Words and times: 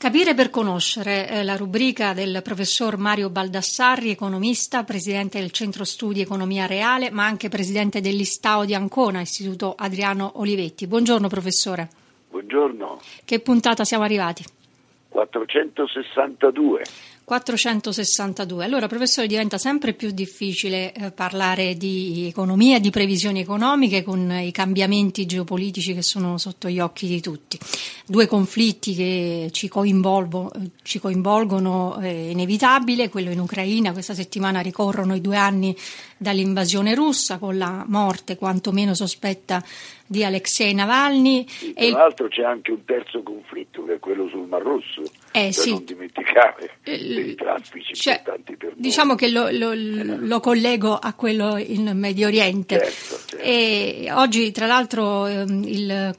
Capire 0.00 0.32
per 0.32 0.48
conoscere 0.48 1.26
è 1.26 1.42
la 1.42 1.56
rubrica 1.56 2.14
del 2.14 2.40
professor 2.42 2.96
Mario 2.96 3.28
Baldassarri, 3.28 4.08
economista, 4.08 4.82
presidente 4.82 5.38
del 5.38 5.50
Centro 5.50 5.84
Studi 5.84 6.22
Economia 6.22 6.64
Reale, 6.64 7.10
ma 7.10 7.26
anche 7.26 7.50
presidente 7.50 8.00
dell'Istao 8.00 8.64
di 8.64 8.74
Ancona, 8.74 9.20
Istituto 9.20 9.74
Adriano 9.76 10.32
Olivetti. 10.36 10.86
Buongiorno 10.86 11.28
professore. 11.28 11.90
Buongiorno. 12.30 12.98
Che 13.26 13.40
puntata 13.40 13.84
siamo 13.84 14.04
arrivati? 14.04 14.42
462. 15.10 16.82
462. 17.30 18.64
Allora, 18.64 18.88
professore, 18.88 19.28
diventa 19.28 19.56
sempre 19.56 19.92
più 19.92 20.10
difficile 20.10 20.92
eh, 20.92 21.12
parlare 21.12 21.76
di 21.76 22.26
economia 22.26 22.80
di 22.80 22.90
previsioni 22.90 23.38
economiche 23.38 24.02
con 24.02 24.32
i 24.32 24.50
cambiamenti 24.50 25.26
geopolitici 25.26 25.94
che 25.94 26.02
sono 26.02 26.38
sotto 26.38 26.68
gli 26.68 26.80
occhi 26.80 27.06
di 27.06 27.20
tutti. 27.20 27.56
Due 28.04 28.26
conflitti 28.26 28.96
che 28.96 29.48
ci, 29.52 29.70
ci 30.82 30.98
coinvolgono 30.98 31.98
è 31.98 32.08
inevitabile, 32.08 33.08
quello 33.08 33.30
in 33.30 33.38
Ucraina, 33.38 33.92
questa 33.92 34.14
settimana 34.14 34.58
ricorrono 34.58 35.14
i 35.14 35.20
due 35.20 35.36
anni 35.36 35.76
dall'invasione 36.16 36.96
russa 36.96 37.38
con 37.38 37.56
la 37.56 37.84
morte 37.86 38.34
quantomeno 38.34 38.92
sospetta 38.92 39.62
di 40.04 40.24
Alexei 40.24 40.74
Navalny. 40.74 41.46
Sì, 41.48 41.72
tra 41.72 41.90
l'altro 41.90 42.26
c'è 42.26 42.42
anche 42.42 42.72
un 42.72 42.84
terzo 42.84 43.22
conflitto 43.22 43.84
che 43.84 43.94
è 43.94 43.98
quello 44.00 44.26
sul 44.28 44.48
Mar 44.48 44.60
Rosso, 44.60 45.02
eh, 45.30 45.52
sì. 45.52 45.70
Dimenticare 46.30 46.70
eh, 46.82 46.94
i 46.94 47.34
traffici 47.34 47.94
cioè, 47.94 48.16
importanti 48.18 48.56
per 48.56 48.68
noi. 48.70 48.80
Diciamo 48.80 49.14
che 49.14 49.28
lo, 49.28 49.50
lo, 49.50 49.72
eh. 49.72 49.76
lo, 49.76 50.40
collego 50.40 50.96
a 50.96 51.14
quello 51.14 51.56
in 51.56 51.90
Medio 51.94 52.28
Oriente. 52.28 52.78
Certo, 52.78 53.36
certo. 53.36 54.20
oggi 54.20 54.50
tra 54.52 54.66
l'altro 54.66 55.26
ehm, 55.26 55.62
il, 55.64 56.16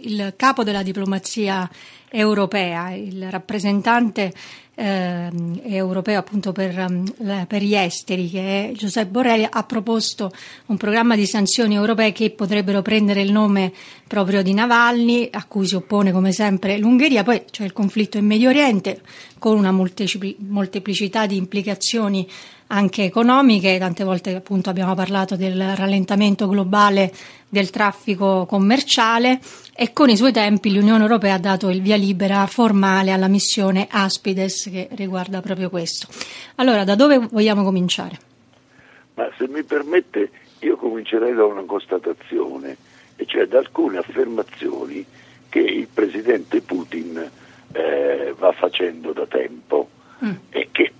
il 0.00 0.34
capo 0.36 0.64
della 0.64 0.82
diplomazia 0.82 1.68
europea, 2.10 2.90
il 2.92 3.30
rappresentante 3.30 4.32
eh, 4.80 5.28
europeo 5.64 6.20
appunto 6.20 6.52
per, 6.52 6.78
um, 6.78 7.04
per, 7.46 7.62
gli 7.62 7.74
esteri, 7.74 8.30
che 8.30 8.70
è 8.70 8.72
Giuseppe 8.72 9.10
Borrelli, 9.10 9.46
ha 9.50 9.64
proposto 9.64 10.30
un 10.66 10.76
programma 10.76 11.16
di 11.16 11.26
sanzioni 11.26 11.74
europee 11.74 12.12
che 12.12 12.30
potrebbero 12.30 12.80
prendere 12.80 13.22
il 13.22 13.32
nome 13.32 13.72
proprio 14.06 14.40
di 14.40 14.54
Navalny, 14.54 15.28
a 15.32 15.44
cui 15.46 15.66
si 15.66 15.74
oppone 15.74 16.12
come 16.12 16.32
sempre 16.32 16.78
l'Ungheria, 16.78 17.24
poi 17.24 17.42
c'è 17.50 17.64
il 17.64 17.72
conflitto 17.72 18.18
in 18.18 18.26
Medio 18.26 18.50
Oriente 18.50 19.00
con 19.38 19.56
una 19.56 19.72
molteplicità 19.72 21.26
di 21.26 21.36
implicazioni 21.36 22.28
anche 22.68 23.04
economiche, 23.04 23.78
tante 23.78 24.04
volte 24.04 24.34
appunto 24.34 24.70
abbiamo 24.70 24.94
parlato 24.94 25.36
del 25.36 25.74
rallentamento 25.74 26.48
globale 26.48 27.12
del 27.48 27.70
traffico 27.70 28.44
commerciale 28.46 29.40
e 29.74 29.92
con 29.92 30.10
i 30.10 30.16
suoi 30.16 30.32
tempi 30.32 30.72
l'Unione 30.72 31.02
Europea 31.02 31.34
ha 31.34 31.38
dato 31.38 31.70
il 31.70 31.80
via 31.80 31.96
libera 31.96 32.46
formale 32.46 33.10
alla 33.10 33.28
missione 33.28 33.86
Aspides 33.90 34.68
che 34.70 34.88
riguarda 34.92 35.40
proprio 35.40 35.70
questo. 35.70 36.08
Allora, 36.56 36.84
da 36.84 36.94
dove 36.94 37.18
vogliamo 37.18 37.62
cominciare? 37.62 38.18
Ma 39.14 39.28
se 39.36 39.48
mi 39.48 39.62
permette, 39.62 40.30
io 40.60 40.76
comincerei 40.76 41.34
da 41.34 41.44
una 41.44 41.62
constatazione, 41.62 42.76
e 43.16 43.24
cioè 43.26 43.46
da 43.46 43.58
alcune 43.58 43.98
affermazioni 43.98 45.04
che 45.48 45.58
il 45.58 45.88
presidente 45.92 46.60
Putin 46.60 47.30
eh, 47.72 48.34
va 48.38 48.52
facendo 48.52 49.12
da 49.12 49.26
tempo 49.26 49.88
mm. 50.24 50.30
e 50.50 50.68
che 50.70 50.92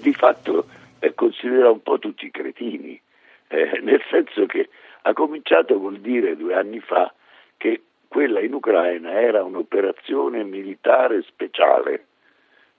di 0.00 0.12
fatto 0.12 0.66
eh, 1.06 1.14
considera 1.14 1.70
un 1.70 1.82
po' 1.82 1.98
tutti 1.98 2.30
cretini, 2.30 3.00
eh, 3.48 3.80
nel 3.82 4.02
senso 4.10 4.46
che 4.46 4.68
ha 5.02 5.12
cominciato 5.12 5.78
col 5.78 5.98
dire 5.98 6.36
due 6.36 6.54
anni 6.54 6.80
fa 6.80 7.12
che 7.56 7.82
quella 8.08 8.40
in 8.40 8.54
Ucraina 8.54 9.20
era 9.20 9.44
un'operazione 9.44 10.42
militare 10.42 11.22
speciale, 11.22 12.06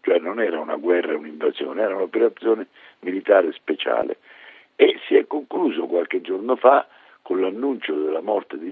cioè 0.02 0.20
non 0.20 0.42
era 0.42 0.60
una 0.60 0.76
guerra, 0.76 1.16
un'invasione, 1.16 1.82
era 1.82 1.96
un'operazione 1.96 2.68
militare 3.00 3.52
speciale. 3.54 4.18
E 4.76 5.00
si 5.08 5.16
è 5.16 5.26
concluso 5.26 5.88
qualche 5.88 6.22
giorno 6.22 6.56
fa 6.56 6.88
con 7.22 7.42
l'annuncio 7.42 7.94
della 7.94 8.22
morte 8.22 8.58
di, 8.58 8.72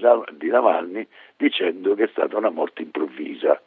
Navalny 0.49 1.05
dicendo 1.35 1.93
che 1.93 2.05
è 2.05 2.07
stata 2.07 2.37
una 2.37 2.49
morte 2.49 2.81
improvvisa, 2.83 3.61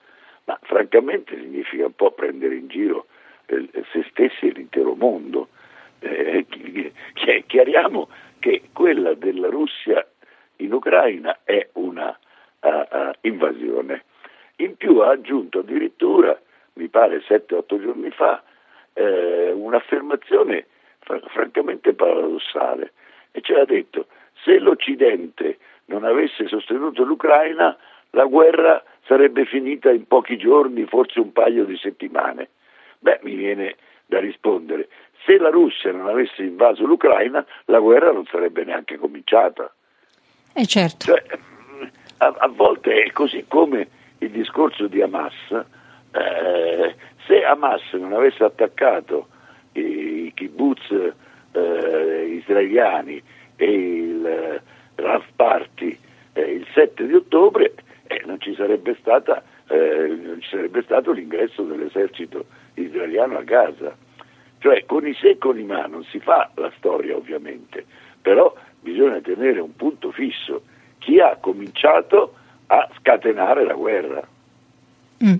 ma 0.44 0.58
francamente 0.62 1.36
significa 1.36 1.86
un 1.86 1.94
po' 1.94 2.10
prendere 2.12 2.56
in 2.56 2.68
giro 2.68 3.06
eh, 3.46 3.68
se 3.92 4.04
stessi 4.10 4.48
e 4.48 4.52
l'intero 4.52 4.94
mondo. 4.94 5.37
Chiariamo 7.48 8.08
che 8.38 8.68
quella 8.74 9.14
della 9.14 9.48
Russia 9.48 10.06
in 10.56 10.72
Ucraina 10.72 11.38
è 11.44 11.66
una 11.72 12.16
uh, 12.60 12.68
uh, 12.68 13.10
invasione. 13.22 14.04
In 14.56 14.76
più 14.76 14.98
ha 14.98 15.10
aggiunto 15.10 15.60
addirittura, 15.60 16.38
mi 16.74 16.88
pare 16.88 17.22
7-8 17.26 17.80
giorni 17.80 18.10
fa, 18.10 18.42
eh, 18.92 19.50
un'affermazione 19.52 20.66
fr- 21.00 21.26
francamente 21.30 21.94
paradossale, 21.94 22.92
e 23.32 23.40
cioè 23.40 23.60
ha 23.60 23.64
detto 23.64 24.08
se 24.42 24.58
l'Occidente 24.58 25.56
non 25.86 26.04
avesse 26.04 26.46
sostenuto 26.48 27.02
l'Ucraina, 27.02 27.76
la 28.10 28.24
guerra 28.24 28.82
sarebbe 29.06 29.46
finita 29.46 29.90
in 29.90 30.06
pochi 30.06 30.36
giorni, 30.36 30.84
forse 30.84 31.18
un 31.18 31.32
paio 31.32 31.64
di 31.64 31.76
settimane. 31.78 32.50
Beh, 32.98 33.20
mi 33.22 33.34
viene 33.34 33.76
da 34.08 34.18
rispondere, 34.20 34.88
se 35.24 35.36
la 35.36 35.50
Russia 35.50 35.92
non 35.92 36.08
avesse 36.08 36.42
invaso 36.42 36.86
l'Ucraina, 36.86 37.44
la 37.66 37.78
guerra 37.78 38.10
non 38.10 38.24
sarebbe 38.24 38.64
neanche 38.64 38.96
cominciata. 38.96 39.70
Eh 40.54 40.66
certo. 40.66 41.04
Cioè, 41.04 41.22
a, 42.16 42.34
a, 42.38 42.48
volte 42.48 43.02
è 43.02 43.12
così 43.12 43.44
come 43.46 43.86
il 44.18 44.30
discorso 44.30 44.86
di 44.86 45.02
Hamas. 45.02 45.34
Eh, 45.50 46.94
se 47.26 47.44
Hamas 47.44 47.82
non 47.92 48.14
avesse 48.14 48.42
attaccato 48.42 49.28
i, 49.72 50.26
i 50.26 50.32
kibbutz 50.34 50.90
eh, 51.52 52.38
israeliani 52.40 53.22
e 53.56 53.70
il 53.70 54.26
eh, 54.26 54.62
Raf 54.94 55.26
Party 55.36 55.98
eh, 56.32 56.40
il 56.40 56.66
7 56.72 57.06
di 57.06 57.12
ottobre, 57.12 57.74
eh, 58.06 58.22
non 58.24 58.40
ci, 58.40 58.54
stata, 58.54 59.42
eh, 59.68 60.18
non, 60.22 60.40
ci 60.40 60.48
sarebbe 60.48 60.82
stato 60.82 61.12
l'ingresso 61.12 61.62
dell'esercito 61.62 62.46
israeliano 62.88 63.38
a 63.38 63.42
Gaza. 63.42 63.96
Cioè 64.58 64.84
con 64.86 65.06
i 65.06 65.14
se 65.14 65.30
e 65.30 65.38
con 65.38 65.58
i 65.58 65.62
ma 65.62 65.86
non 65.86 66.04
si 66.04 66.18
fa 66.18 66.50
la 66.54 66.72
storia 66.76 67.16
ovviamente, 67.16 67.84
però 68.20 68.52
bisogna 68.80 69.20
tenere 69.20 69.60
un 69.60 69.74
punto 69.76 70.10
fisso. 70.10 70.62
Chi 70.98 71.20
ha 71.20 71.36
cominciato 71.36 72.34
a 72.66 72.88
scatenare 72.98 73.64
la 73.64 73.74
guerra? 73.74 74.26
Mm. 75.24 75.34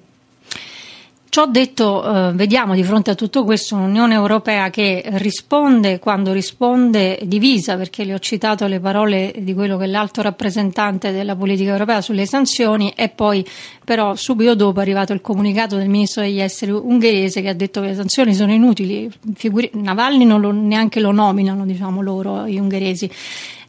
Ciò 1.39 1.47
detto, 1.47 2.03
eh, 2.03 2.33
vediamo 2.33 2.75
di 2.75 2.83
fronte 2.83 3.13
a 3.13 3.15
tutto 3.15 3.45
questo 3.45 3.77
un'Unione 3.77 4.13
Europea 4.13 4.71
che 4.71 5.05
risponde 5.07 6.01
quando 6.01 6.33
risponde 6.33 7.21
divisa, 7.27 7.77
perché 7.77 8.03
le 8.03 8.15
ho 8.15 8.19
citato 8.19 8.67
le 8.67 8.81
parole 8.81 9.33
di 9.39 9.55
quello 9.55 9.77
che 9.77 9.85
è 9.85 9.87
l'alto 9.87 10.21
rappresentante 10.21 11.13
della 11.13 11.37
politica 11.37 11.71
europea 11.71 12.01
sulle 12.01 12.27
sanzioni 12.27 12.93
e 12.97 13.09
poi 13.09 13.47
però 13.85 14.17
subito 14.17 14.57
dopo 14.57 14.81
è 14.81 14.83
arrivato 14.83 15.13
il 15.13 15.21
comunicato 15.21 15.77
del 15.77 15.89
ministro 15.89 16.23
degli 16.23 16.41
esteri 16.41 16.73
ungherese 16.73 17.41
che 17.41 17.51
ha 17.51 17.55
detto 17.55 17.83
che 17.83 17.87
le 17.87 17.95
sanzioni 17.95 18.35
sono 18.35 18.53
inutili, 18.53 19.09
Figuri- 19.37 19.71
Navalny 19.75 20.25
non 20.25 20.41
lo, 20.41 20.51
neanche 20.51 20.99
lo 20.99 21.13
nominano 21.13 21.65
diciamo 21.65 22.03
loro, 22.03 22.49
gli 22.49 22.59
ungheresi 22.59 23.09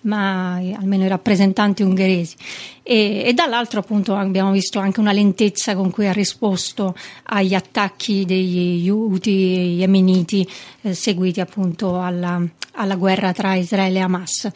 ma 0.01 0.55
almeno 0.55 1.03
i 1.03 1.07
rappresentanti 1.07 1.83
ungheresi. 1.83 2.35
E, 2.83 3.23
e, 3.25 3.33
dall'altro 3.33 3.79
appunto 3.79 4.15
abbiamo 4.15 4.51
visto 4.51 4.79
anche 4.79 4.99
una 4.99 5.11
lentezza 5.11 5.75
con 5.75 5.91
cui 5.91 6.07
ha 6.07 6.13
risposto 6.13 6.95
agli 7.25 7.53
attacchi 7.53 8.25
degli 8.25 8.89
Houthi 8.89 9.75
yemeniti 9.77 10.47
eh, 10.81 10.93
seguiti 10.93 11.41
appunto 11.41 11.99
alla, 11.99 12.41
alla, 12.73 12.95
guerra 12.95 13.31
tra 13.33 13.55
Israele 13.55 13.99
e 13.99 14.01
Hamas. 14.01 14.51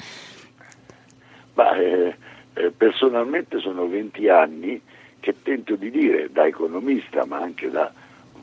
Ma, 1.55 1.75
eh, 1.75 2.15
eh, 2.53 2.71
personalmente 2.71 3.59
sono 3.59 3.87
20 3.87 4.29
anni 4.29 4.81
che 5.19 5.35
tento 5.41 5.75
di 5.75 5.89
dire 5.89 6.29
da 6.31 6.45
economista 6.45 7.25
ma 7.25 7.37
anche 7.37 7.69
da 7.69 7.91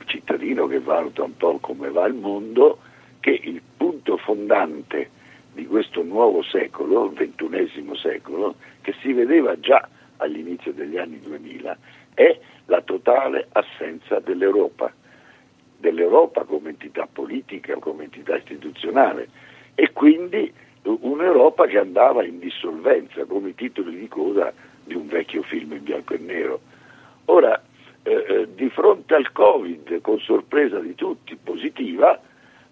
cittadino 0.06 0.66
che 0.66 0.80
valuta 0.80 1.22
un 1.22 1.36
po' 1.36 1.58
come 1.58 1.90
va 1.90 2.06
il 2.06 2.14
mondo 2.14 2.78
che 3.20 3.38
il 3.42 3.60
punto 3.76 4.16
fondante 4.16 5.10
di 5.52 5.66
questo 5.66 6.02
nuovo 6.02 6.42
secolo, 6.42 7.10
ventunesimo 7.10 7.94
secolo, 7.94 8.54
che 8.80 8.94
si 9.00 9.12
vedeva 9.12 9.58
già 9.58 9.88
all'inizio 10.18 10.72
degli 10.72 10.96
anni 10.96 11.20
2000, 11.20 11.76
è 12.14 12.38
la 12.66 12.80
totale 12.82 13.48
assenza 13.52 14.20
dell'Europa, 14.20 14.92
dell'Europa 15.78 16.44
come 16.44 16.70
entità 16.70 17.08
politica, 17.10 17.76
come 17.76 18.04
entità 18.04 18.36
istituzionale 18.36 19.28
e 19.74 19.92
quindi 19.92 20.52
un'Europa 20.82 21.66
che 21.66 21.78
andava 21.78 22.24
in 22.24 22.38
dissolvenza 22.38 23.24
come 23.24 23.50
i 23.50 23.54
titoli 23.54 23.98
di 23.98 24.08
coda 24.08 24.52
di 24.84 24.94
un 24.94 25.06
vecchio 25.08 25.42
film 25.42 25.72
in 25.72 25.82
bianco 25.82 26.14
e 26.14 26.18
nero. 26.18 26.60
Ora, 27.26 27.60
eh, 28.02 28.24
eh 28.28 28.48
di 28.54 28.68
fronte 28.70 29.14
al 29.14 29.30
Covid, 29.32 30.00
con 30.00 30.18
sorpresa 30.20 30.78
di 30.78 30.94
tutti, 30.94 31.36
positiva, 31.36 32.18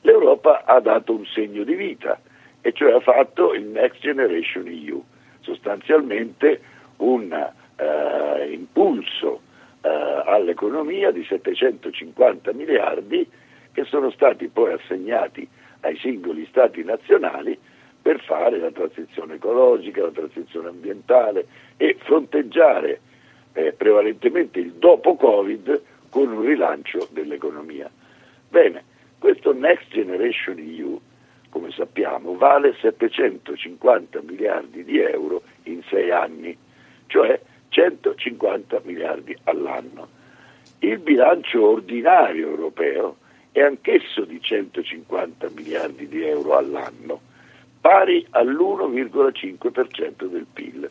l'Europa 0.03 0.65
ha 0.65 0.81
dato 0.81 1.13
un 1.13 1.25
segno 1.27 1.65
di 1.65 1.75
vita 1.75 2.21
e 2.69 2.73
cioè 2.75 2.93
ha 2.93 3.01
fatto 3.01 3.55
il 3.55 3.65
Next 3.65 4.01
Generation 4.01 4.67
EU, 4.67 5.03
sostanzialmente 5.41 6.61
un 6.99 7.33
uh, 7.33 8.53
impulso 8.53 9.41
eh, 9.81 9.89
all'economia 9.89 11.11
di 11.11 11.25
750 11.25 12.53
miliardi 12.53 13.27
che 13.73 13.85
sono 13.85 14.11
stati 14.11 14.49
poi 14.49 14.73
assegnati 14.73 15.49
ai 15.81 15.97
singoli 15.97 16.45
stati 16.51 16.85
nazionali 16.85 17.59
per 18.03 18.21
fare 18.21 18.59
la 18.59 18.71
transizione 18.71 19.37
ecologica, 19.37 20.03
la 20.03 20.11
transizione 20.11 20.69
ambientale 20.69 21.47
e 21.79 21.97
fronteggiare 22.01 23.01
eh, 23.55 23.73
prevalentemente 23.73 24.59
il 24.59 24.73
dopo 24.73 25.15
Covid 25.15 25.81
con 26.11 26.31
un 26.31 26.43
rilancio 26.43 27.09
dell'economia. 27.13 27.91
Bene, 28.51 28.85
questo 29.19 29.55
Next 29.55 29.89
Generation 29.89 30.59
EU, 30.59 31.01
come 31.59 31.73
sappiamo, 31.73 32.37
vale 32.37 32.77
750 32.81 34.23
miliardi 34.23 34.85
di 34.85 35.01
euro 35.01 35.43
in 35.65 35.83
sei 35.89 36.11
anni, 36.13 36.57
cioè 37.09 37.41
150 37.69 38.81
miliardi 38.85 39.37
all'anno. 39.45 40.09
Il 40.79 40.99
bilancio 40.99 41.69
ordinario 41.69 42.49
europeo 42.49 43.17
è 43.51 43.61
anch'esso 43.61 44.25
di 44.25 44.41
150 44.41 45.51
miliardi 45.51 46.07
di 46.07 46.23
euro 46.23 46.57
all'anno, 46.57 47.21
pari 47.81 48.25
all'1,5% 48.31 50.27
del 50.27 50.47
PIL. 50.53 50.89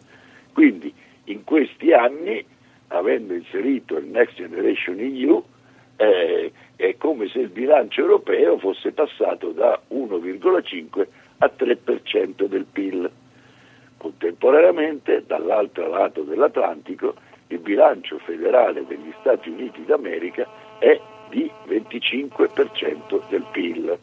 Quindi 0.52 0.94
in 1.26 1.46
questi 1.46 1.94
anni, 1.94 2.44
avendo 2.88 3.34
inserito 3.34 3.96
il 3.96 4.08
Next 4.08 4.36
Generation 4.36 5.00
EU, 5.00 5.44
eh, 5.96 6.37
come 7.18 7.30
se 7.30 7.40
il 7.40 7.50
bilancio 7.50 8.02
europeo 8.02 8.60
fosse 8.60 8.92
passato 8.92 9.50
da 9.50 9.82
1,5 9.90 11.08
a 11.40 11.52
3% 11.58 12.46
del 12.46 12.66
PIL. 12.72 13.10
Contemporaneamente, 13.98 15.24
dall'altro 15.26 15.88
lato 15.90 16.22
dell'Atlantico, 16.22 17.16
il 17.48 17.58
bilancio 17.58 18.20
federale 18.20 18.86
degli 18.86 19.12
Stati 19.20 19.50
Uniti 19.50 19.84
d'America 19.84 20.48
è 20.78 21.02
di 21.30 21.50
25% 21.68 23.28
del 23.30 23.46
PIL. 23.52 23.98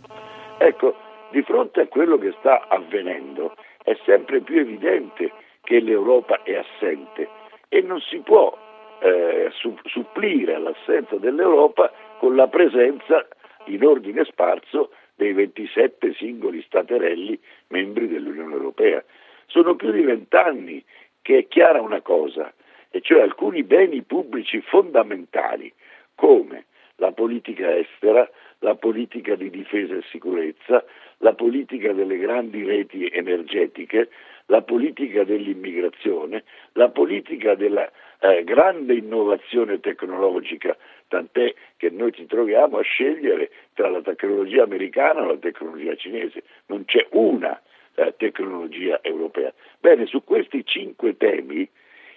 Ecco, 0.58 0.96
di 1.30 1.42
fronte 1.42 1.82
a 1.82 1.86
quello 1.86 2.18
che 2.18 2.34
sta 2.40 2.66
avvenendo 2.66 3.54
è 3.84 3.96
sempre 4.04 4.40
più 4.40 4.58
evidente 4.58 5.30
che 5.62 5.78
l'Europa 5.78 6.42
è 6.42 6.56
assente 6.56 7.28
e 7.68 7.80
non 7.80 8.00
si 8.00 8.18
può 8.18 8.58
eh, 9.00 9.50
supplire 9.84 10.54
all'assenza 10.54 11.16
dell'Europa 11.16 11.92
con 12.18 12.36
la 12.36 12.48
presenza 12.48 13.26
in 13.66 13.84
ordine 13.84 14.24
sparso 14.24 14.90
dei 15.14 15.32
27 15.32 16.14
singoli 16.14 16.62
staterelli 16.62 17.38
membri 17.68 18.08
dell'Unione 18.08 18.54
Europea. 18.54 19.02
Sono 19.46 19.76
più 19.76 19.90
di 19.92 20.02
vent'anni 20.02 20.84
che 21.22 21.38
è 21.38 21.48
chiara 21.48 21.80
una 21.80 22.00
cosa, 22.00 22.52
e 22.90 23.00
cioè 23.00 23.22
alcuni 23.22 23.62
beni 23.62 24.02
pubblici 24.02 24.60
fondamentali 24.60 25.72
come 26.14 26.66
la 26.96 27.12
politica 27.12 27.76
estera, 27.76 28.28
la 28.60 28.74
politica 28.76 29.34
di 29.34 29.50
difesa 29.50 29.94
e 29.94 30.02
sicurezza, 30.10 30.84
la 31.18 31.32
politica 31.32 31.92
delle 31.92 32.18
grandi 32.18 32.64
reti 32.64 33.08
energetiche, 33.08 34.10
la 34.46 34.62
politica 34.62 35.24
dell'immigrazione, 35.24 36.44
la 36.72 36.90
politica 36.90 37.54
della 37.54 37.90
eh, 38.20 38.44
grande 38.44 38.94
innovazione 38.94 39.80
tecnologica, 39.80 40.76
tant'è 41.08 41.54
che 41.76 41.90
noi 41.90 42.12
ci 42.12 42.26
troviamo 42.26 42.78
a 42.78 42.82
scegliere 42.82 43.50
tra 43.72 43.88
la 43.88 44.02
tecnologia 44.02 44.62
americana 44.62 45.22
e 45.22 45.26
la 45.26 45.36
tecnologia 45.36 45.94
cinese, 45.94 46.42
non 46.66 46.84
c'è 46.84 47.06
una 47.10 47.60
eh, 47.94 48.14
tecnologia 48.16 49.00
europea. 49.02 49.52
Bene, 49.80 50.06
su 50.06 50.22
questi 50.24 50.64
cinque 50.64 51.16
temi 51.16 51.68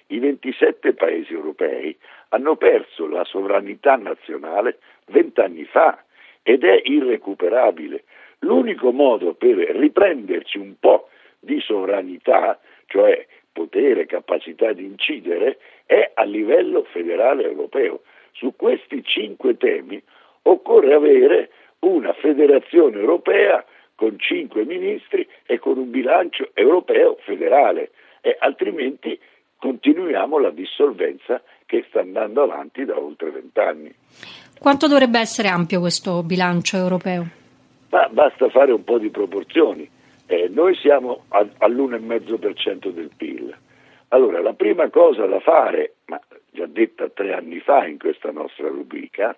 i 0.08 0.20
27 0.20 0.94
paesi 0.94 1.34
europei 1.34 1.98
hanno 2.30 2.56
perso 2.56 3.08
la 3.08 3.24
sovranità 3.24 3.96
nazionale 3.96 4.80
vent'anni 5.08 5.66
fa 5.66 6.04
ed 6.44 6.64
è 6.64 6.82
irrecuperabile. 6.84 8.04
L'unico 8.40 8.92
modo 8.92 9.34
per 9.34 9.58
riprenderci 9.58 10.58
un 10.58 10.76
po' 10.80 11.10
di 11.40 11.60
sovranità, 11.60 12.60
cioè 12.88 13.26
potere, 13.52 14.06
capacità 14.06 14.72
di 14.74 14.86
incidere, 14.86 15.58
è 15.86 16.12
a 16.14 16.24
livello 16.24 16.84
federale 16.92 17.44
europeo. 17.44 18.02
Su 18.34 18.54
questi 18.56 19.04
cinque 19.04 19.58
temi 19.58 20.02
occorre 20.44 20.94
avere 20.94 21.50
una 21.80 22.14
federazione 22.14 22.98
europea 23.00 23.64
con 23.96 24.20
cinque 24.20 24.64
ministri 24.64 25.28
e 25.46 25.58
con 25.58 25.78
un 25.78 25.90
bilancio 25.90 26.52
europeo 26.54 27.18
federale, 27.22 27.92
e 28.22 28.36
altrimenti 28.40 29.20
continuiamo 29.58 30.38
la 30.38 30.52
dissolvenza 30.52 31.42
che 31.66 31.84
sta 31.90 32.02
andando 32.02 32.44
avanti 32.44 32.86
da 32.86 33.00
oltre 33.00 33.32
vent'anni. 33.32 33.94
Quanto 34.60 34.88
dovrebbe 34.88 35.20
essere 35.20 35.48
ampio 35.48 35.80
questo 35.80 36.22
bilancio 36.24 36.78
europeo? 36.78 37.26
Ma 37.90 38.08
basta 38.10 38.50
fare 38.50 38.72
un 38.72 38.84
po' 38.84 39.00
di 39.00 39.10
proporzioni. 39.10 39.90
Eh, 40.28 40.50
noi 40.50 40.76
siamo 40.76 41.24
a, 41.30 41.48
all'1,5% 41.60 42.90
del 42.90 43.12
PIL. 43.16 43.56
Allora, 44.10 44.42
la 44.42 44.54
prima 44.54 44.90
cosa 44.90 45.26
da 45.26 45.40
fare, 45.40 45.96
ma 46.06 46.20
già 46.52 46.66
detta 46.66 47.10
tre 47.10 47.34
anni 47.34 47.60
fa 47.60 47.86
in 47.86 47.98
questa 47.98 48.32
nostra 48.32 48.68
rubrica, 48.68 49.36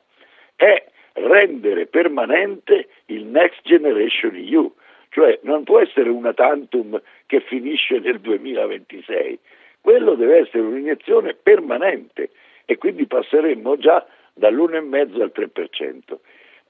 è 0.56 0.84
rendere 1.14 1.86
permanente 1.86 2.90
il 3.06 3.26
Next 3.26 3.62
Generation 3.64 4.36
EU, 4.36 4.74
cioè 5.10 5.40
non 5.44 5.64
può 5.64 5.80
essere 5.80 6.10
una 6.10 6.34
tantum 6.34 7.00
che 7.26 7.42
finisce 7.42 8.00
nel 8.00 8.20
2026, 8.20 9.40
quello 9.82 10.16
deve 10.16 10.40
essere 10.40 10.64
un'iniezione 10.64 11.36
permanente 11.36 12.32
e 12.66 12.78
quindi 12.78 13.06
passeremmo 13.06 13.78
già 13.78 14.06
dall'1,5 14.34 15.22
al 15.22 15.32
3%. 15.36 16.18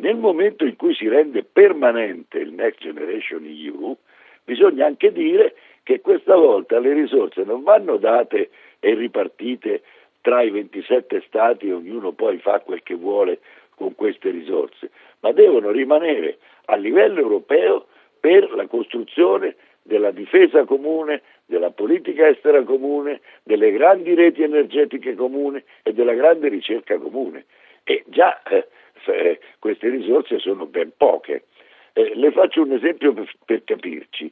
Nel 0.02 0.16
momento 0.16 0.64
in 0.64 0.78
cui 0.78 0.96
si 0.96 1.10
rende 1.10 1.44
permanente 1.44 2.40
il 2.40 2.54
Next 2.54 2.80
Generation 2.80 3.44
EU, 3.44 3.98
bisogna 4.46 4.86
anche 4.86 5.12
dire 5.12 5.56
che 5.84 6.00
questa 6.00 6.36
volta 6.36 6.80
le 6.80 6.94
risorse 6.94 7.44
non 7.44 7.64
vanno 7.64 7.98
date 7.98 8.50
e 8.80 8.94
ripartite 8.94 9.82
tra 10.22 10.42
i 10.42 10.52
27 10.52 11.22
stati 11.28 11.68
e 11.68 11.74
ognuno 11.74 12.14
poi 12.14 12.38
fa 12.38 12.62
quel 12.62 12.82
che 12.82 12.96
vuole 12.96 13.40
con 13.76 13.94
queste 13.96 14.30
risorse, 14.30 14.90
ma 15.20 15.34
devono 15.34 15.70
rimanere 15.70 16.38
a 16.66 16.76
livello 16.78 17.20
europeo 17.20 17.88
per 18.22 18.50
la 18.52 18.68
costruzione 18.68 19.56
della 19.82 20.12
difesa 20.12 20.64
comune, 20.64 21.24
della 21.46 21.72
politica 21.72 22.26
estera 22.30 22.64
comune, 22.64 23.20
delle 23.44 23.72
grandi 23.74 24.14
reti 24.14 24.44
energetiche 24.44 25.14
comuni 25.16 25.62
e 25.84 25.94
della 25.94 26.14
grande 26.14 26.48
ricerca 26.48 26.98
comune. 26.98 27.46
E 27.84 28.04
già 28.08 28.42
eh, 28.44 28.68
eh, 29.06 29.40
queste 29.60 29.90
risorse 29.90 30.40
sono 30.40 30.66
ben 30.66 30.92
poche. 30.96 31.46
Eh, 31.94 32.14
le 32.16 32.32
faccio 32.32 32.62
un 32.62 32.74
esempio 32.74 33.14
per, 33.14 33.32
per 33.46 33.64
capirci. 33.64 34.32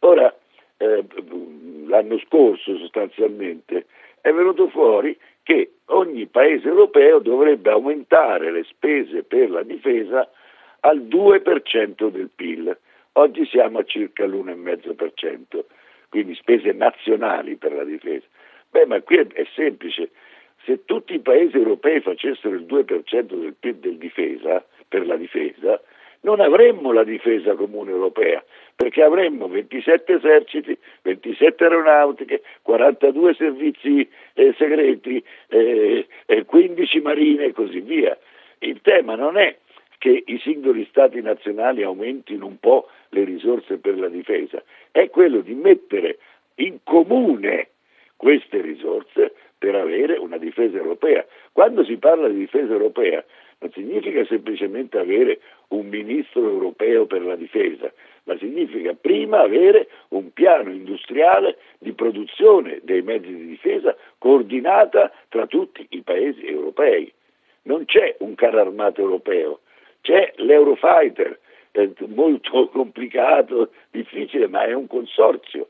Ora, 0.00 0.34
eh, 0.76 1.04
l'anno 1.86 2.18
scorso 2.18 2.76
sostanzialmente 2.76 3.86
è 4.20 4.32
venuto 4.32 4.68
fuori 4.68 5.16
che 5.42 5.72
ogni 5.86 6.26
paese 6.26 6.68
europeo 6.68 7.18
dovrebbe 7.20 7.70
aumentare 7.70 8.50
le 8.50 8.64
spese 8.64 9.22
per 9.22 9.50
la 9.50 9.62
difesa 9.62 10.28
al 10.80 11.00
2% 11.00 12.08
del 12.08 12.30
PIL. 12.34 12.76
Oggi 13.12 13.46
siamo 13.46 13.78
a 13.78 13.84
circa 13.84 14.26
l'1,5%, 14.26 15.64
quindi 16.10 16.34
spese 16.34 16.72
nazionali 16.72 17.56
per 17.56 17.72
la 17.72 17.84
difesa. 17.84 18.26
Beh, 18.70 18.86
ma 18.86 19.00
qui 19.00 19.16
è, 19.16 19.26
è 19.26 19.46
semplice. 19.54 20.10
Se 20.64 20.84
tutti 20.84 21.14
i 21.14 21.20
paesi 21.20 21.56
europei 21.56 22.00
facessero 22.00 22.54
il 22.54 22.64
2% 22.64 23.22
del 23.22 23.54
PIL 23.58 23.76
del 23.76 23.96
difesa, 23.96 24.64
per 24.88 25.06
la 25.06 25.16
difesa, 25.16 25.80
non 26.20 26.40
avremmo 26.40 26.92
la 26.92 27.04
difesa 27.04 27.54
comune 27.54 27.90
europea, 27.90 28.42
perché 28.74 29.02
avremmo 29.02 29.48
27 29.48 30.14
eserciti, 30.14 30.76
27 31.02 31.64
aeronautiche, 31.64 32.42
42 32.62 33.34
servizi 33.34 34.08
eh, 34.34 34.54
segreti, 34.58 35.22
eh, 35.48 36.06
15 36.44 37.00
marine 37.00 37.44
e 37.46 37.52
così 37.52 37.80
via. 37.80 38.16
Il 38.58 38.80
tema 38.82 39.14
non 39.14 39.36
è 39.36 39.56
che 39.98 40.22
i 40.26 40.38
singoli 40.38 40.86
stati 40.90 41.20
nazionali 41.20 41.82
aumentino 41.82 42.46
un 42.46 42.58
po' 42.58 42.88
le 43.10 43.24
risorse 43.24 43.78
per 43.78 43.98
la 43.98 44.08
difesa, 44.08 44.62
è 44.90 45.08
quello 45.10 45.40
di 45.40 45.54
mettere 45.54 46.18
in 46.56 46.78
comune 46.82 47.68
queste 48.16 48.60
risorse 48.60 49.34
per 49.58 49.74
avere 49.74 50.16
una 50.16 50.38
difesa 50.38 50.76
europea. 50.76 51.26
Quando 51.52 51.84
si 51.84 51.96
parla 51.96 52.28
di 52.28 52.38
difesa 52.38 52.72
europea 52.72 53.24
non 53.60 53.72
significa 53.72 54.24
semplicemente 54.24 54.98
avere 54.98 55.40
un 55.68 55.88
ministro 55.88 56.48
europeo 56.48 57.06
per 57.06 57.22
la 57.22 57.34
difesa, 57.34 57.92
ma 58.24 58.36
significa 58.38 58.94
prima 58.94 59.40
avere 59.40 59.88
un 60.10 60.32
piano 60.32 60.70
industriale 60.70 61.58
di 61.78 61.92
produzione 61.92 62.80
dei 62.82 63.02
mezzi 63.02 63.34
di 63.34 63.46
difesa 63.46 63.96
coordinata 64.18 65.12
tra 65.28 65.46
tutti 65.46 65.84
i 65.90 66.02
paesi 66.02 66.46
europei. 66.46 67.12
Non 67.62 67.84
c'è 67.84 68.16
un 68.20 68.34
carro 68.36 68.60
armato 68.60 69.00
europeo, 69.00 69.60
c'è 70.02 70.32
l'Eurofighter, 70.36 71.38
molto 72.06 72.68
complicato, 72.68 73.70
difficile, 73.90 74.48
ma 74.48 74.64
è 74.64 74.72
un 74.72 74.86
consorzio, 74.86 75.68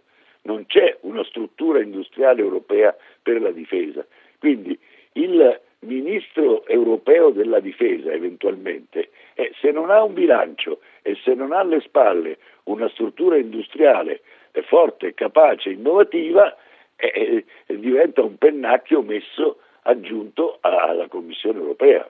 non 0.49 0.65
c'è 0.65 0.97
una 1.03 1.23
struttura 1.25 1.83
industriale 1.83 2.41
europea 2.41 2.97
per 3.23 3.41
la 3.43 3.51
difesa. 3.51 4.05
Quindi 4.39 4.77
il 5.13 5.61
ministro 5.81 6.67
europeo 6.67 7.31
della 7.31 7.61
difesa 7.61 8.11
eventualmente, 8.11 9.11
eh, 9.35 9.53
se 9.61 9.71
non 9.71 9.91
ha 9.91 10.03
un 10.03 10.15
bilancio 10.15 10.81
e 11.03 11.17
se 11.23 11.35
non 11.35 11.53
ha 11.53 11.59
alle 11.61 11.81
spalle 11.81 12.39
una 12.65 12.89
struttura 12.89 13.37
industriale 13.37 14.23
forte, 14.67 15.15
capace, 15.15 15.71
innovativa, 15.71 16.57
eh, 16.97 17.45
eh, 17.67 17.79
diventa 17.79 18.23
un 18.23 18.37
pennacchio 18.39 19.03
messo 19.03 19.59
aggiunto 19.83 20.59
alla 20.61 21.07
Commissione 21.09 21.59
europea. 21.59 22.09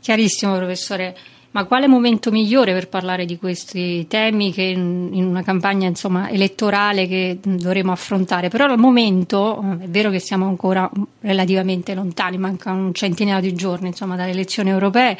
Chiarissimo, 0.00 0.56
professore. 0.56 1.37
Ma 1.58 1.64
quale 1.64 1.88
momento 1.88 2.30
migliore 2.30 2.72
per 2.72 2.88
parlare 2.88 3.24
di 3.24 3.36
questi 3.36 4.06
temi 4.06 4.52
che 4.52 4.62
in 4.62 5.24
una 5.24 5.42
campagna 5.42 5.88
insomma, 5.88 6.30
elettorale 6.30 7.08
che 7.08 7.40
dovremo 7.42 7.90
affrontare? 7.90 8.48
Però 8.48 8.66
al 8.66 8.78
momento 8.78 9.60
è 9.80 9.88
vero 9.88 10.08
che 10.10 10.20
siamo 10.20 10.46
ancora 10.46 10.88
relativamente 11.18 11.94
lontani, 11.94 12.38
mancano 12.38 12.84
un 12.84 12.94
centinaio 12.94 13.40
di 13.40 13.54
giorni 13.54 13.88
insomma, 13.88 14.14
dalle 14.14 14.30
elezioni 14.30 14.70
europee. 14.70 15.18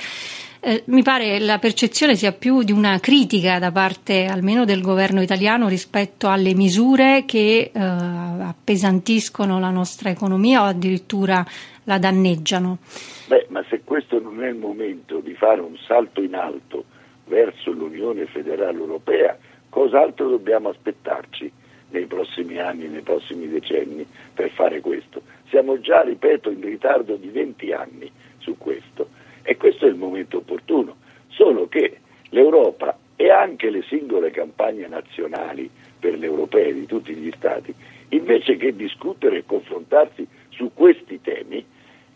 Eh, 0.60 0.84
mi 0.86 1.02
pare 1.02 1.40
la 1.40 1.58
percezione 1.58 2.14
sia 2.14 2.30
più 2.30 2.62
di 2.62 2.70
una 2.70 3.00
critica 3.00 3.58
da 3.58 3.72
parte 3.72 4.26
almeno 4.26 4.64
del 4.64 4.80
governo 4.80 5.20
italiano 5.20 5.66
rispetto 5.66 6.28
alle 6.28 6.54
misure 6.54 7.24
che 7.26 7.72
eh, 7.72 7.80
appesantiscono 7.80 9.58
la 9.58 9.70
nostra 9.70 10.10
economia 10.10 10.62
o 10.62 10.66
addirittura 10.66 11.44
la 11.82 11.98
danneggiano. 11.98 12.78
Beh, 13.26 13.46
ma 13.50 13.64
se 13.68 13.77
questo 13.98 14.20
non 14.20 14.44
è 14.44 14.48
il 14.48 14.54
momento 14.54 15.18
di 15.18 15.34
fare 15.34 15.60
un 15.60 15.76
salto 15.76 16.22
in 16.22 16.36
alto 16.36 16.84
verso 17.24 17.72
l'Unione 17.72 18.26
federale 18.26 18.78
europea, 18.78 19.36
cos'altro 19.68 20.28
dobbiamo 20.28 20.68
aspettarci 20.68 21.50
nei 21.90 22.06
prossimi 22.06 22.60
anni, 22.60 22.86
nei 22.86 23.00
prossimi 23.00 23.48
decenni 23.48 24.06
per 24.32 24.50
fare 24.50 24.80
questo? 24.80 25.22
Siamo 25.48 25.80
già, 25.80 26.02
ripeto, 26.02 26.48
in 26.48 26.60
ritardo 26.60 27.16
di 27.16 27.28
20 27.28 27.72
anni 27.72 28.08
su 28.38 28.56
questo. 28.56 29.08
E 29.42 29.56
questo 29.56 29.86
è 29.86 29.88
il 29.88 29.96
momento 29.96 30.36
opportuno, 30.36 30.94
solo 31.26 31.66
che 31.66 31.98
l'Europa 32.28 32.96
e 33.16 33.30
anche 33.30 33.68
le 33.68 33.82
singole 33.82 34.30
campagne 34.30 34.86
nazionali 34.86 35.68
per 35.98 36.16
le 36.16 36.26
europee 36.26 36.72
di 36.72 36.86
tutti 36.86 37.12
gli 37.14 37.32
Stati, 37.36 37.74
invece 38.10 38.56
che 38.56 38.76
discutere 38.76 39.38
e 39.38 39.44
confrontarsi 39.44 40.24
su 40.50 40.70
questi 40.72 41.20
temi, 41.20 41.66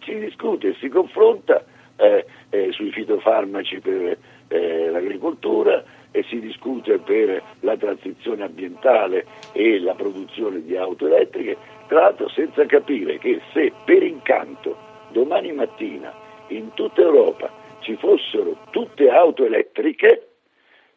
si 0.05 0.19
discute 0.19 0.69
e 0.69 0.77
si 0.79 0.89
confronta 0.89 1.65
eh, 1.97 2.27
eh, 2.51 2.73
sui 2.73 2.91
fitofarmaci 2.91 3.81
per 3.81 4.19
eh, 4.49 4.91
l'agricoltura 4.91 5.83
e 6.11 6.23
si 6.25 6.39
discute 6.41 6.99
per 6.99 7.43
la 7.61 7.77
transizione 7.77 8.45
ambientale 8.45 9.25
e 9.53 9.81
la 9.81 9.95
produzione 9.95 10.63
di 10.63 10.77
auto 10.77 11.07
elettriche, 11.07 11.57
tra 11.89 12.01
l'altro 12.01 12.29
senza 12.29 12.67
capire 12.67 13.19
che 13.19 13.41
se 13.53 13.73
per 13.85 14.03
incanto 14.03 14.77
domani 15.11 15.53
mattina 15.53 16.13
in 16.49 16.73
tutta 16.75 17.01
Europa 17.01 17.51
ci 17.81 17.97
fossero 17.97 18.57
tutte 18.71 19.11
auto 19.11 19.45
elettriche, 19.45 20.29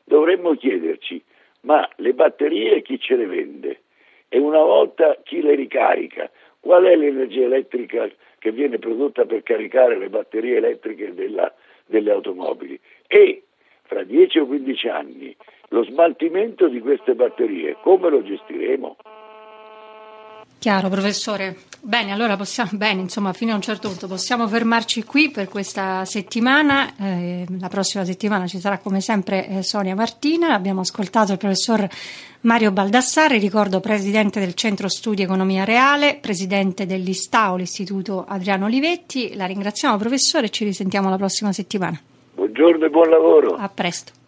dovremmo 0.03 0.53
chiederci, 0.55 1.23
ma 1.61 1.87
le 1.97 2.13
batterie 2.13 2.81
chi 2.81 2.99
ce 2.99 3.15
le 3.15 3.25
vende? 3.25 3.79
E 4.27 4.37
una 4.37 4.61
volta 4.61 5.17
chi 5.23 5.41
le 5.41 5.55
ricarica? 5.55 6.29
Qual 6.59 6.83
è 6.83 6.95
l'energia 6.95 7.43
elettrica 7.43 8.09
che 8.45 8.51
viene 8.51 8.77
prodotta 8.77 9.25
per 9.25 9.41
caricare 9.41 9.97
le 9.97 10.07
batterie 10.07 10.57
elettriche 10.57 11.15
della, 11.15 11.51
delle 11.87 12.11
automobili? 12.11 12.79
E 13.07 13.45
fra 13.81 14.03
10 14.03 14.37
o 14.37 14.45
15 14.45 14.87
anni 14.87 15.35
lo 15.69 15.83
smaltimento 15.83 16.67
di 16.67 16.79
queste 16.79 17.15
batterie 17.15 17.75
come 17.81 18.07
lo 18.11 18.21
gestiremo? 18.21 18.97
Chiaro, 20.65 20.89
professore. 20.89 21.57
Bene, 21.79 22.11
allora 22.11 22.35
possiamo, 22.37 22.71
bene, 22.73 22.99
insomma, 22.99 23.33
fino 23.33 23.51
a 23.51 23.55
un 23.55 23.61
certo 23.61 23.87
punto 23.87 24.07
possiamo 24.07 24.47
fermarci 24.47 25.03
qui 25.03 25.29
per 25.29 25.47
questa 25.47 26.03
settimana. 26.05 26.95
Eh, 26.97 27.45
la 27.59 27.67
prossima 27.67 28.03
settimana 28.03 28.47
ci 28.47 28.59
sarà 28.59 28.79
come 28.79 28.99
sempre 28.99 29.47
eh, 29.47 29.61
Sonia 29.61 29.93
Martina. 29.93 30.55
Abbiamo 30.55 30.81
ascoltato 30.81 31.33
il 31.33 31.37
professor 31.37 31.87
Mario 32.41 32.71
Baldassarri, 32.71 33.37
ricordo 33.37 33.79
presidente 33.79 34.39
del 34.39 34.55
Centro 34.55 34.89
Studi 34.89 35.21
Economia 35.21 35.65
Reale, 35.65 36.17
presidente 36.19 36.87
dell'ISTAO, 36.87 37.57
l'Istituto 37.57 38.25
Adriano 38.27 38.65
Olivetti. 38.65 39.35
La 39.35 39.45
ringraziamo, 39.45 39.97
professore, 39.97 40.47
e 40.47 40.49
ci 40.49 40.63
risentiamo 40.63 41.11
la 41.11 41.17
prossima 41.17 41.53
settimana. 41.53 42.01
Buongiorno 42.33 42.85
e 42.85 42.89
buon 42.89 43.09
lavoro. 43.11 43.53
A 43.53 43.69
presto. 43.69 44.23